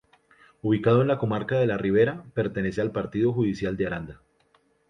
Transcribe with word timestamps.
Ubicado 0.63 1.03
en 1.03 1.09
la 1.09 1.19
comarca 1.19 1.59
de 1.59 1.67
La 1.67 1.77
Ribera, 1.77 2.23
pertenece 2.33 2.81
al 2.81 2.89
partido 2.91 3.33
judicial 3.33 3.77
de 3.77 3.85
Aranda. 3.85 4.19